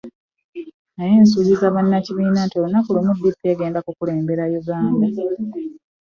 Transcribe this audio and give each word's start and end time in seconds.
Naye 0.95 1.15
nsuubiza 1.23 1.75
bannakibiina 1.75 2.39
nti 2.45 2.55
olunaku 2.57 2.89
lumu 2.95 3.13
DP 3.21 3.39
egenda 3.53 3.79
kukulembera 3.85 4.43
Uganda. 4.59 5.07